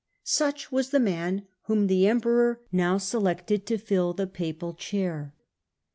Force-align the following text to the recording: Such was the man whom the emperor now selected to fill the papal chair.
Such 0.23 0.71
was 0.71 0.89
the 0.89 0.99
man 0.99 1.45
whom 1.65 1.85
the 1.85 2.07
emperor 2.07 2.59
now 2.71 2.97
selected 2.97 3.67
to 3.67 3.77
fill 3.77 4.13
the 4.13 4.25
papal 4.25 4.73
chair. 4.73 5.35